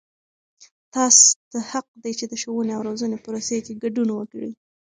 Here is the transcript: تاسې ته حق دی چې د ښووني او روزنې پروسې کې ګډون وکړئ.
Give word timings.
تاسې 0.93 1.25
ته 1.51 1.57
حق 1.71 1.87
دی 2.03 2.11
چې 2.19 2.25
د 2.27 2.33
ښووني 2.41 2.71
او 2.75 2.81
روزنې 2.89 3.17
پروسې 3.25 3.57
کې 3.65 3.79
ګډون 3.83 4.09
وکړئ. 4.13 4.51